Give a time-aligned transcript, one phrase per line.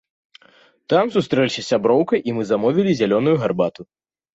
[0.93, 3.93] Там сустрэліся з сяброўкай і мы замовілі зялёную гарбату.